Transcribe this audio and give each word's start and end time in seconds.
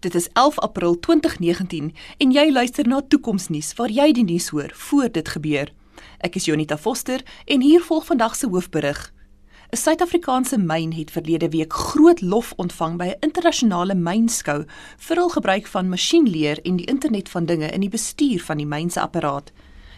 Dit 0.00 0.14
is 0.14 0.28
11 0.32 0.58
April 0.58 0.98
2019 0.98 1.94
en 2.18 2.30
jy 2.30 2.52
luister 2.52 2.86
na 2.86 3.00
Toekomsnuus 3.02 3.72
waar 3.74 3.90
jy 3.90 4.12
die 4.14 4.22
nuus 4.24 4.48
hoor 4.54 4.70
voor 4.74 5.08
dit 5.10 5.28
gebeur. 5.28 5.72
Ek 6.22 6.36
is 6.38 6.44
Jonita 6.46 6.76
Foster 6.78 7.24
en 7.50 7.64
hier 7.66 7.82
volg 7.82 8.04
vandag 8.06 8.36
se 8.38 8.46
hoofberig. 8.46 9.00
'n 9.72 9.76
Suid-Afrikaanse 9.76 10.58
myn 10.58 10.92
het 10.92 11.10
verlede 11.10 11.48
week 11.48 11.72
groot 11.72 12.20
lof 12.20 12.52
ontvang 12.56 12.96
by 12.96 13.06
'n 13.06 13.18
internasionale 13.20 13.94
mynskou 13.94 14.64
vir 14.96 15.16
hul 15.16 15.28
gebruik 15.28 15.66
van 15.66 15.88
masjienleer 15.88 16.62
en 16.62 16.76
die 16.76 16.86
internet 16.86 17.28
van 17.28 17.46
dinge 17.46 17.66
in 17.66 17.80
die 17.80 17.90
bestuur 17.90 18.40
van 18.40 18.56
die 18.56 18.66
myn 18.66 18.90
se 18.90 19.00
apparaat. 19.00 19.52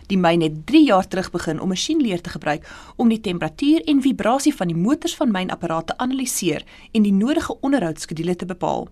Die 0.06 0.18
myn 0.18 0.40
het 0.40 0.66
3 0.66 0.84
jaar 0.84 1.08
terug 1.08 1.30
begin 1.30 1.60
om 1.60 1.68
masjienleer 1.68 2.20
te 2.20 2.30
gebruik 2.30 2.64
om 2.96 3.08
die 3.08 3.20
temperatuur 3.20 3.84
en 3.84 4.02
vibrasie 4.02 4.54
van 4.54 4.66
die 4.66 4.76
motors 4.76 5.16
van 5.16 5.30
mynapparate 5.30 5.92
te 5.92 5.98
analiseer 5.98 6.64
en 6.92 7.02
die 7.02 7.12
nodige 7.12 7.60
onderhoudskedule 7.60 8.36
te 8.36 8.46
bepaal. 8.46 8.88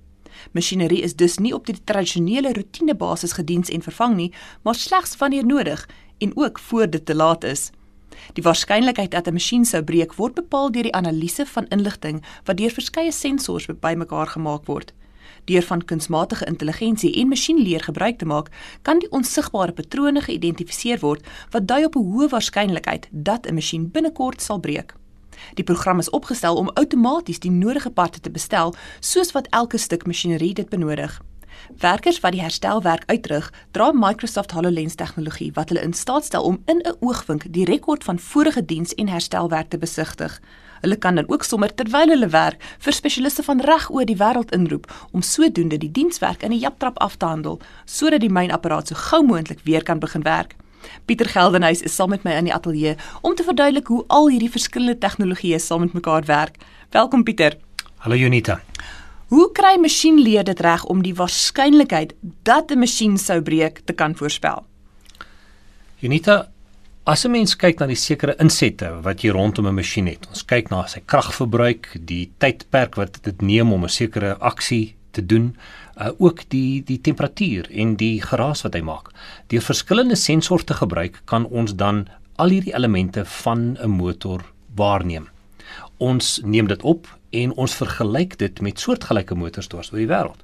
Masjinerie 0.52 1.02
is 1.02 1.16
dus 1.16 1.39
nie 1.39 1.54
op 1.54 1.66
die 1.66 1.77
tradisionele 1.84 2.52
roetinebasis 2.52 3.32
gediens 3.32 3.68
en 3.68 3.82
vervang 3.82 4.17
nie, 4.17 4.32
maar 4.62 4.75
slegs 4.75 5.17
wanneer 5.17 5.46
nodig 5.46 5.89
en 6.18 6.36
ook 6.36 6.58
voor 6.58 6.90
dit 6.90 7.07
te 7.07 7.14
laat 7.14 7.45
is. 7.45 7.71
Die 8.32 8.43
waarskynlikheid 8.43 9.11
dat 9.11 9.26
'n 9.26 9.32
masjien 9.32 9.64
sou 9.64 9.82
breek 9.82 10.14
word 10.14 10.35
bepaal 10.35 10.71
deur 10.72 10.82
die 10.82 10.95
analise 10.95 11.46
van 11.46 11.68
inligting 11.68 12.25
wat 12.45 12.57
deur 12.57 12.71
verskeie 12.71 13.12
sensors 13.12 13.67
bymekaar 13.81 14.26
gemaak 14.26 14.67
word. 14.67 14.93
Deur 15.45 15.62
van 15.62 15.85
kunsmatige 15.85 16.45
intelligensie 16.45 17.14
en 17.14 17.29
masjienleer 17.29 17.82
gebruik 17.82 18.18
te 18.18 18.25
maak, 18.25 18.48
kan 18.82 18.98
die 18.98 19.11
onsigbare 19.11 19.73
patrone 19.73 20.20
geïdentifiseer 20.20 20.98
word 20.98 21.26
wat 21.50 21.67
dui 21.67 21.84
op 21.84 21.96
'n 21.96 22.04
hoë 22.12 22.29
waarskynlikheid 22.29 23.09
dat 23.11 23.46
'n 23.46 23.54
masjien 23.54 23.90
binnekort 23.90 24.43
sal 24.43 24.59
breek. 24.59 24.95
Die 25.54 25.64
program 25.64 25.98
is 25.98 26.10
opgestel 26.10 26.56
om 26.56 26.70
outomaties 26.74 27.38
die 27.38 27.50
nodige 27.50 27.90
parte 27.90 28.20
te 28.20 28.30
bestel 28.30 28.74
soos 29.00 29.32
wat 29.32 29.46
elke 29.50 29.78
stuk 29.78 30.06
masjinerie 30.06 30.54
dit 30.54 30.68
benodig. 30.68 31.20
Werkers 31.76 32.20
wat 32.20 32.33
die 32.33 32.42
herstelwerk 32.42 33.02
uitrig, 33.06 33.52
dra 33.70 33.91
Microsoft 33.92 34.50
HoloLens 34.50 34.95
tegnologie 34.95 35.50
wat 35.55 35.69
hulle 35.69 35.83
in 35.83 35.92
staat 35.92 36.25
stel 36.25 36.42
om 36.42 36.62
in 36.67 36.80
'n 36.84 36.97
oogwink 37.00 37.45
die 37.53 37.64
rekord 37.64 38.05
van 38.05 38.19
vorige 38.19 38.64
diens 38.64 38.95
en 38.95 39.08
herstelwerk 39.08 39.69
te 39.69 39.78
besigtig. 39.78 40.41
Hulle 40.80 40.97
kan 40.97 41.14
dan 41.14 41.28
ook 41.28 41.42
sommer 41.42 41.75
terwyl 41.75 42.08
hulle 42.08 42.28
werk 42.28 42.62
vir 42.78 42.92
spesialiste 42.92 43.42
van 43.42 43.61
reg 43.61 43.91
oor 43.91 44.05
die 44.05 44.17
wêreld 44.17 44.52
inroep 44.55 45.08
om 45.11 45.23
sodoende 45.23 45.78
die 45.78 45.91
dienswerk 45.91 46.42
in 46.42 46.52
'n 46.52 46.58
japtrap 46.58 46.98
af 46.98 47.17
te 47.17 47.27
handel 47.27 47.61
sodat 47.84 48.20
die 48.20 48.33
mynapparaat 48.33 48.89
so 48.89 48.95
gou 48.95 49.23
moontlik 49.27 49.61
weer 49.64 49.83
kan 49.83 49.98
begin 49.98 50.23
werk. 50.23 50.56
Pieter 51.07 51.29
Geldenhuys 51.29 51.83
is 51.83 51.95
saam 51.95 52.11
met 52.11 52.25
my 52.25 52.33
in 52.39 52.45
die 52.45 52.55
ateljee 52.55 52.97
om 53.23 53.34
te 53.34 53.45
verduidelik 53.47 53.87
hoe 53.87 54.05
al 54.09 54.29
hierdie 54.29 54.51
verskillende 54.51 54.98
tegnologieë 54.98 55.59
saam 55.59 55.81
met 55.81 55.93
mekaar 55.93 56.25
werk. 56.25 56.59
Welkom 56.91 57.25
Pieter. 57.25 57.57
Hallo 58.05 58.17
Junita. 58.17 58.61
Hoe 59.29 59.53
kry 59.53 59.77
masjienleer 59.77 60.45
dit 60.45 60.61
reg 60.61 60.85
om 60.89 61.03
die 61.05 61.15
waarskynlikheid 61.15 62.15
dat 62.48 62.70
'n 62.70 62.79
masjien 62.79 63.19
sou 63.19 63.43
breek 63.43 63.81
te 63.85 63.93
kan 63.93 64.15
voorspel? 64.15 64.65
Junita, 65.98 66.48
as 67.05 67.25
'n 67.25 67.31
mens 67.31 67.57
kyk 67.57 67.79
na 67.79 67.87
die 67.87 67.97
sekere 67.97 68.37
insette 68.39 69.03
wat 69.03 69.23
jy 69.23 69.31
rondom 69.31 69.67
'n 69.67 69.75
masjien 69.75 70.07
het, 70.07 70.27
ons 70.29 70.45
kyk 70.45 70.70
na 70.70 70.87
sy 70.87 71.01
kragverbruik, 71.01 71.97
die 72.01 72.31
tydperk 72.39 72.95
wat 72.95 73.23
dit 73.23 73.42
neem 73.42 73.73
om 73.73 73.85
'n 73.85 73.89
sekere 73.89 74.39
aksie 74.39 74.98
te 75.11 75.27
doen, 75.27 75.56
uh, 75.97 76.09
ook 76.19 76.42
die 76.48 76.83
die 76.84 77.01
temperatuur 77.01 77.70
en 77.70 77.97
die 77.97 78.23
geraas 78.23 78.62
wat 78.62 78.75
hy 78.75 78.81
maak. 78.81 79.11
Deur 79.47 79.62
verskillende 79.62 80.17
sensors 80.17 80.64
te 80.64 80.75
gebruik, 80.75 81.23
kan 81.25 81.47
ons 81.47 81.75
dan 81.75 82.06
al 82.39 82.55
hierdie 82.55 82.75
elemente 82.75 83.25
van 83.25 83.77
'n 83.81 83.91
motor 83.91 84.45
waarneem. 84.75 85.29
Ons 85.97 86.41
neem 86.45 86.67
dit 86.67 86.83
op 86.83 87.19
en 87.31 87.53
ons 87.53 87.75
vergelyk 87.75 88.39
dit 88.39 88.61
met 88.61 88.81
soortgelyke 88.81 89.34
motors 89.34 89.67
dwars 89.67 89.92
oor 89.92 89.98
die 89.98 90.12
wêreld. 90.12 90.42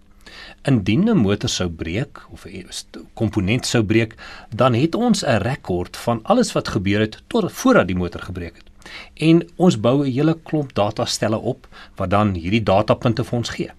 Indien 0.63 1.09
'n 1.09 1.17
motor 1.17 1.49
sou 1.49 1.69
breek 1.69 2.23
of 2.31 2.47
'n 2.47 2.67
komponent 3.15 3.67
sou 3.67 3.83
breek, 3.85 4.15
dan 4.55 4.75
het 4.75 4.95
ons 4.95 5.25
'n 5.25 5.43
rekord 5.43 5.97
van 5.97 6.21
alles 6.23 6.53
wat 6.53 6.69
gebeur 6.69 7.01
het 7.01 7.23
tot 7.27 7.53
voordat 7.53 7.87
die 7.87 7.97
motor 7.97 8.21
gebreek 8.21 8.57
het. 8.57 8.69
En 9.15 9.49
ons 9.57 9.81
bou 9.81 10.05
'n 10.05 10.13
hele 10.13 10.39
klomp 10.43 10.75
datastelle 10.75 11.39
op 11.39 11.69
wat 11.97 12.11
dan 12.11 12.35
hierdie 12.35 12.63
datapunte 12.63 13.25
vir 13.25 13.39
ons 13.39 13.49
gee. 13.49 13.71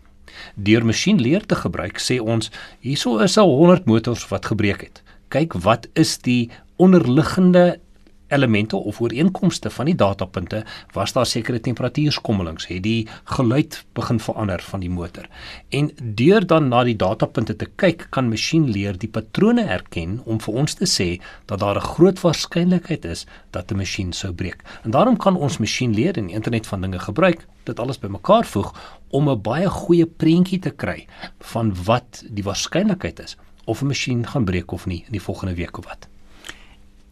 Deur 0.56 0.85
masjienleer 0.85 1.46
te 1.46 1.56
gebruik, 1.56 2.00
sê 2.00 2.19
ons, 2.19 2.51
hierso 2.79 3.19
is 3.19 3.38
'n 3.38 3.41
100 3.41 3.85
motors 3.85 4.28
wat 4.28 4.46
gebreek 4.46 4.81
het. 4.81 5.03
Kyk 5.29 5.53
wat 5.53 5.88
is 5.94 6.18
die 6.18 6.50
onderliggende 6.78 7.79
elemente 8.35 8.78
of 8.78 9.01
ooreenkomste 9.01 9.69
van 9.69 9.90
die 9.90 9.96
datapunte 9.96 10.63
was 10.94 11.13
daar 11.16 11.25
sekere 11.25 11.59
temperatuurskommelings 11.59 12.68
het 12.68 12.84
die 12.84 13.07
geluid 13.38 13.79
begin 13.97 14.19
verander 14.19 14.62
van 14.62 14.84
die 14.84 14.90
motor. 14.90 15.28
En 15.69 15.91
deur 16.01 16.46
dan 16.47 16.68
na 16.68 16.84
die 16.84 16.97
datapunte 17.00 17.56
te 17.56 17.68
kyk 17.75 18.07
kan 18.16 18.29
masjienleer 18.29 19.00
die 19.00 19.09
patrone 19.09 19.66
herken 19.68 20.19
om 20.25 20.40
vir 20.44 20.62
ons 20.63 20.78
te 20.79 20.88
sê 20.90 21.09
dat 21.46 21.59
daar 21.59 21.79
'n 21.79 21.90
groot 21.96 22.22
waarskynlikheid 22.22 23.06
is 23.06 23.25
dat 23.51 23.72
'n 23.72 23.78
masjien 23.78 24.13
sou 24.13 24.34
breek. 24.34 24.63
En 24.84 24.91
daarom 24.91 25.17
kan 25.17 25.35
ons 25.38 25.57
masjienleer 25.57 26.17
en 26.17 26.29
internet 26.29 26.67
van 26.67 26.81
dinge 26.81 27.00
gebruik 27.00 27.47
dit 27.63 27.79
alles 27.79 28.00
bymekaar 28.00 28.46
voeg 28.46 28.73
om 29.09 29.29
'n 29.29 29.41
baie 29.41 29.69
goeie 29.69 30.06
prentjie 30.06 30.59
te 30.59 30.69
kry 30.69 31.07
van 31.40 31.75
wat 31.84 32.23
die 32.29 32.44
waarskynlikheid 32.44 33.19
is 33.19 33.38
of 33.66 33.81
'n 33.81 33.88
masjien 33.88 34.28
gaan 34.28 34.46
breek 34.46 34.72
of 34.72 34.85
nie 34.85 35.03
in 35.06 35.12
die 35.12 35.22
volgende 35.22 35.56
week 35.56 35.78
of 35.78 35.85
wat. 35.85 36.07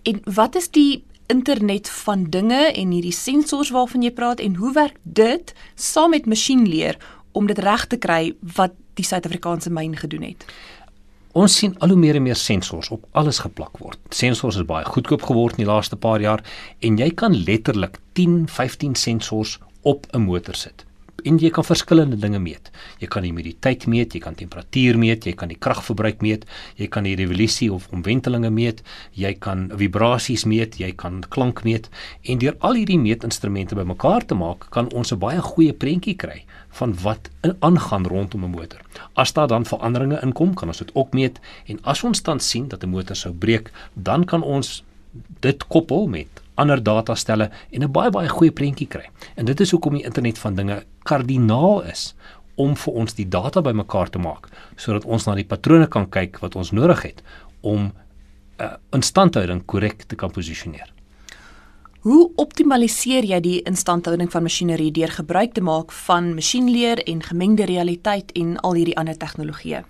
En 0.04 0.22
wat 0.24 0.56
is 0.56 0.70
die 0.70 1.04
internet 1.28 1.90
van 1.90 2.24
dinge 2.30 2.72
en 2.72 2.92
hierdie 2.92 3.16
sensors 3.16 3.72
waarvan 3.74 4.04
jy 4.04 4.12
praat 4.12 4.40
en 4.44 4.56
hoe 4.56 4.74
werk 4.74 4.98
dit 5.04 5.54
saam 5.76 6.14
met 6.16 6.26
masjienleer 6.26 6.98
om 7.32 7.48
dit 7.48 7.60
reg 7.60 7.88
te 7.88 7.98
kry 7.98 8.34
wat 8.56 8.76
die 8.94 9.06
Suid-Afrikaanse 9.06 9.72
myn 9.74 9.96
gedoen 9.98 10.28
het? 10.28 10.46
Ons 11.34 11.58
sien 11.58 11.74
al 11.82 11.90
hoe 11.90 11.98
meer 11.98 12.20
en 12.20 12.28
meer 12.28 12.38
sensors 12.38 12.92
op 12.94 13.06
alles 13.12 13.40
geplak 13.42 13.80
word. 13.82 13.98
Sensors 14.14 14.60
is 14.62 14.70
baie 14.70 14.86
goedkoop 14.86 15.26
geword 15.26 15.58
in 15.58 15.66
die 15.66 15.72
laaste 15.72 15.98
paar 15.98 16.22
jaar 16.22 16.44
en 16.80 16.98
jy 17.02 17.10
kan 17.18 17.34
letterlik 17.34 17.98
10, 18.14 18.44
15 18.48 18.96
sensors 18.96 19.60
op 19.82 20.06
'n 20.14 20.22
motor 20.22 20.56
sit 20.56 20.86
en 21.24 21.38
jy 21.40 21.50
kan 21.54 21.66
verskillende 21.66 22.18
dinge 22.20 22.40
meet. 22.42 22.70
Jy 23.00 23.08
kan 23.12 23.24
die 23.24 23.32
humiditeit 23.32 23.86
meet, 23.88 24.16
jy 24.16 24.22
kan 24.24 24.36
temperatuur 24.36 24.98
meet, 25.00 25.28
jy 25.28 25.34
kan 25.38 25.52
die 25.52 25.58
kragverbruik 25.60 26.24
meet, 26.26 26.46
jy 26.80 26.90
kan 26.92 27.08
die 27.08 27.16
revolusie 27.20 27.70
of 27.74 27.88
omwentelinge 27.94 28.50
meet, 28.54 28.82
jy 29.18 29.34
kan 29.40 29.70
vibrasies 29.80 30.46
meet, 30.50 30.80
jy 30.82 30.92
kan 30.98 31.22
klank 31.34 31.64
meet 31.68 31.90
en 32.24 32.42
deur 32.42 32.58
al 32.60 32.80
hierdie 32.80 33.00
meetinstrumente 33.00 33.78
bymekaar 33.78 34.26
te 34.28 34.36
maak, 34.36 34.70
kan 34.72 34.92
ons 34.94 35.14
'n 35.14 35.20
baie 35.20 35.42
goeie 35.42 35.74
prentjie 35.74 36.16
kry 36.16 36.46
van 36.80 36.96
wat 37.04 37.30
aangaan 37.60 38.06
rondom 38.08 38.44
'n 38.44 38.52
motor. 38.52 38.82
As 39.16 39.34
daar 39.34 39.48
dan 39.48 39.66
veranderinge 39.66 40.20
inkom, 40.24 40.54
kan 40.54 40.68
ons 40.68 40.78
dit 40.78 40.92
ook 40.96 41.14
meet 41.14 41.40
en 41.68 41.80
as 41.84 42.04
ons 42.04 42.22
dan 42.22 42.40
sien 42.40 42.68
dat 42.68 42.84
'n 42.84 42.90
motor 42.90 43.16
sou 43.16 43.34
breek, 43.34 43.72
dan 43.94 44.26
kan 44.26 44.42
ons 44.42 44.84
dit 45.40 45.68
koppel 45.68 46.08
met 46.08 46.43
ander 46.56 46.84
datastelle 46.84 47.50
en 47.72 47.84
'n 47.84 47.92
baie 47.92 48.10
baie 48.12 48.30
goeie 48.30 48.52
prentjie 48.52 48.88
kry. 48.88 49.10
En 49.36 49.46
dit 49.46 49.60
is 49.60 49.72
hoekom 49.72 49.94
die 49.94 50.06
internet 50.06 50.38
van 50.38 50.56
dinge 50.56 50.84
kardinaal 51.04 51.84
is 51.84 52.16
om 52.56 52.76
vir 52.76 52.94
ons 52.94 53.14
die 53.14 53.28
data 53.30 53.62
bymekaar 53.62 54.10
te 54.10 54.20
maak 54.20 54.50
sodat 54.76 55.06
ons 55.06 55.26
na 55.26 55.36
die 55.36 55.48
patrone 55.48 55.88
kan 55.88 56.10
kyk 56.10 56.40
wat 56.40 56.56
ons 56.56 56.72
nodig 56.72 57.02
het 57.02 57.24
om 57.62 57.80
'n 57.84 57.94
uh, 58.62 58.76
instandhouding 58.92 59.66
korrek 59.66 60.04
te 60.04 60.16
kan 60.16 60.32
posisioneer. 60.32 60.94
Hoe 62.04 62.32
optimaliseer 62.36 63.24
jy 63.24 63.40
die 63.40 63.62
instandhouding 63.62 64.32
van 64.32 64.44
masjinerie 64.44 64.92
deur 64.92 65.08
gebruik 65.08 65.54
te 65.54 65.62
maak 65.62 65.92
van 65.92 66.34
masjienleer 66.36 67.00
en 67.08 67.24
gemengde 67.24 67.66
realiteit 67.66 68.32
en 68.32 68.58
al 68.60 68.74
hierdie 68.74 68.98
ander 68.98 69.18
tegnologieë? 69.18 69.84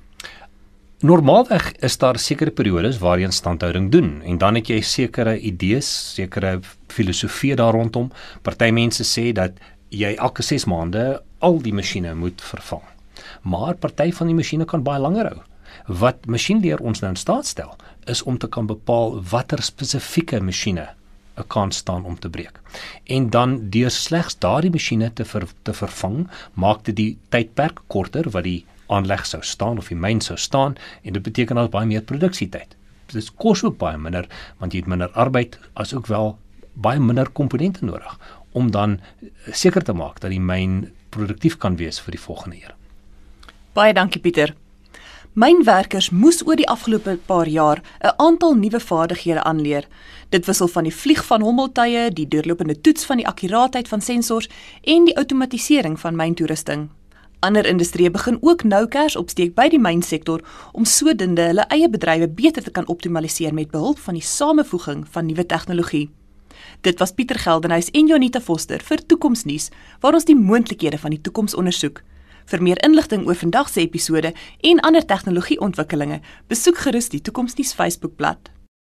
Normaalweg 1.04 1.74
is 1.84 1.98
daar 2.00 2.16
sekere 2.16 2.52
periodes 2.56 3.02
waar 3.04 3.20
jy 3.20 3.28
instandhouding 3.28 3.90
doen 3.92 4.22
en 4.24 4.38
dan 4.40 4.56
het 4.56 4.70
jy 4.72 4.78
sekere 4.88 5.34
idees, 5.36 5.90
sekere 6.16 6.62
filosofie 6.88 7.58
daar 7.60 7.76
rondom. 7.76 8.06
Party 8.40 8.70
mense 8.72 9.04
sê 9.04 9.34
dat 9.36 9.60
jy 9.92 10.14
elke 10.14 10.46
6 10.48 10.64
maande 10.72 11.04
al 11.44 11.60
die 11.66 11.76
masjiene 11.76 12.16
moet 12.16 12.40
vervang. 12.40 12.88
Maar 13.44 13.76
party 13.84 14.14
van 14.16 14.32
die 14.32 14.38
masjiene 14.40 14.64
kan 14.64 14.88
baie 14.88 15.04
langer 15.04 15.34
hou. 15.34 15.44
Wat 16.00 16.24
masjienleer 16.24 16.80
ons 16.80 17.04
nou 17.04 17.12
in 17.12 17.20
staat 17.20 17.52
stel, 17.52 17.76
is 18.08 18.24
om 18.24 18.40
te 18.40 18.48
kan 18.48 18.72
bepaal 18.72 19.20
watter 19.36 19.60
spesifieke 19.60 20.40
masjiene 20.40 20.88
'n 21.36 21.48
kans 21.48 21.84
staan 21.84 22.06
om 22.06 22.16
te 22.16 22.30
breek. 22.30 22.62
En 23.04 23.30
dan 23.30 23.70
deur 23.70 23.92
slegs 23.92 24.40
daardie 24.40 24.72
masjiene 24.72 25.12
te 25.14 25.26
ver, 25.26 25.48
te 25.64 25.74
vervang, 25.74 26.30
maak 26.54 26.86
dit 26.86 26.96
die 26.96 27.18
tydperk 27.30 27.82
korter 27.88 28.30
wat 28.30 28.44
die 28.44 28.66
aanleg 28.88 29.26
sou 29.26 29.42
staan 29.44 29.78
of 29.78 29.88
die 29.88 29.98
myn 29.98 30.22
sou 30.22 30.38
staan 30.38 30.76
en 31.04 31.14
dit 31.14 31.24
beteken 31.24 31.58
al 31.58 31.70
baie 31.70 31.88
meer 31.88 32.02
produksietyd. 32.02 32.76
Dit 33.14 33.32
kos 33.36 33.64
ook 33.64 33.78
baie 33.78 33.98
minder 33.98 34.28
want 34.58 34.74
jy 34.74 34.80
het 34.80 34.90
minder 34.90 35.12
arbeid 35.12 35.60
as 35.74 35.94
ook 35.94 36.08
wel 36.08 36.38
baie 36.74 37.00
minder 37.00 37.30
komponente 37.30 37.86
nodig 37.86 38.18
om 38.52 38.72
dan 38.72 39.00
seker 39.52 39.84
te 39.84 39.94
maak 39.94 40.20
dat 40.20 40.32
die 40.32 40.42
myn 40.42 40.92
produktief 41.10 41.58
kan 41.58 41.78
wees 41.78 42.00
vir 42.02 42.18
die 42.18 42.22
volgende 42.22 42.58
jaar. 42.58 42.76
Baie 43.74 43.94
dankie 43.94 44.22
Pieter. 44.22 44.54
Mynwerkers 45.34 46.12
moes 46.14 46.44
oor 46.46 46.60
die 46.60 46.68
afgelope 46.70 47.18
paar 47.26 47.48
jaar 47.50 47.82
'n 48.02 48.14
aantal 48.18 48.54
nuwe 48.54 48.80
vaardighede 48.80 49.44
aanleer. 49.44 49.88
Dit 50.30 50.46
wissel 50.46 50.68
van 50.68 50.84
die 50.84 50.96
vlieg 50.96 51.26
van 51.26 51.42
hommeltuie, 51.42 52.12
die 52.14 52.28
deurlopende 52.28 52.82
toets 52.82 53.06
van 53.06 53.18
die 53.18 53.28
akkuraatheid 53.28 53.88
van 53.88 54.02
sensors 54.02 54.50
en 54.84 55.06
die 55.06 55.18
outomatisering 55.18 56.00
van 56.00 56.16
myntoerusting. 56.16 56.90
Ander 57.44 57.66
industrieë 57.68 58.08
begin 58.12 58.38
ook 58.40 58.62
nou 58.64 58.86
kers 58.88 59.18
opsteek 59.20 59.50
by 59.58 59.66
die 59.68 59.80
mynsektor 59.82 60.40
om 60.72 60.86
sodoende 60.88 61.50
hulle 61.50 61.66
eie 61.76 61.90
bedrywe 61.92 62.30
beter 62.32 62.64
te 62.64 62.72
kan 62.72 62.88
optimaliseer 62.88 63.52
met 63.52 63.74
behulp 63.74 64.00
van 64.06 64.16
die 64.16 64.24
samevoeging 64.24 65.02
van 65.12 65.28
nuwe 65.28 65.44
tegnologie. 65.46 66.06
Dit 66.88 67.04
was 67.04 67.12
Pieter 67.12 67.40
Geldenhuys 67.44 67.92
en 67.92 68.08
Jonita 68.08 68.40
Foster 68.40 68.80
vir 68.80 69.04
Toekomsnuus 69.04 69.68
waar 70.00 70.16
ons 70.16 70.30
die 70.32 70.40
moontlikhede 70.40 71.02
van 71.04 71.12
die 71.12 71.22
toekoms 71.22 71.60
ondersoek. 71.60 72.00
Vir 72.48 72.64
meer 72.64 72.80
inligting 72.88 73.28
oor 73.28 73.36
vandag 73.36 73.76
se 73.76 73.84
episode 73.84 74.32
en 74.62 74.80
ander 74.80 75.04
tegnologieontwikkelinge, 75.04 76.22
besoek 76.48 76.86
gerus 76.88 77.12
die 77.12 77.22
Toekomsnuus 77.22 77.76
Facebookblad. 77.76 78.54